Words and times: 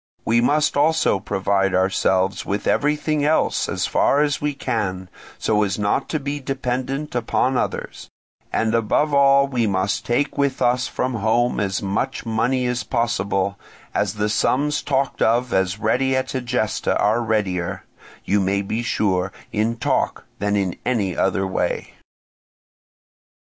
We 0.25 0.41
must 0.41 0.75
also 0.75 1.19
provide 1.19 1.75
ourselves 1.75 2.43
with 2.43 2.65
everything 2.65 3.23
else 3.23 3.69
as 3.69 3.85
far 3.85 4.21
as 4.21 4.41
we 4.41 4.55
can, 4.55 5.09
so 5.37 5.61
as 5.61 5.77
not 5.77 6.09
to 6.09 6.19
be 6.19 6.39
dependent 6.39 7.13
upon 7.13 7.55
others; 7.55 8.09
and 8.51 8.73
above 8.73 9.13
all 9.13 9.45
we 9.45 9.67
must 9.67 10.03
take 10.03 10.39
with 10.39 10.59
us 10.59 10.87
from 10.87 11.13
home 11.13 11.59
as 11.59 11.83
much 11.83 12.25
money 12.25 12.65
as 12.65 12.83
possible, 12.83 13.59
as 13.93 14.15
the 14.15 14.27
sums 14.29 14.81
talked 14.81 15.21
of 15.21 15.53
as 15.53 15.77
ready 15.77 16.15
at 16.15 16.33
Egesta 16.33 16.97
are 16.97 17.21
readier, 17.21 17.83
you 18.25 18.39
may 18.39 18.63
be 18.63 18.81
sure, 18.81 19.31
in 19.51 19.77
talk 19.77 20.25
than 20.39 20.55
in 20.55 20.75
any 20.83 21.15
other 21.15 21.45
way. 21.45 21.93